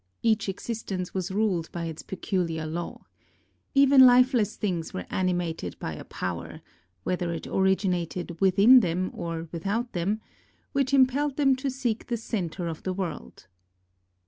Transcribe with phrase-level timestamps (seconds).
[0.23, 3.05] Each existence was ruled by its peculiar law.
[3.75, 6.61] Even lifeless things were animated by a power—
[7.03, 10.19] whether it originated within them or without them—
[10.73, 13.45] which impelled them, to seek the centre of the world.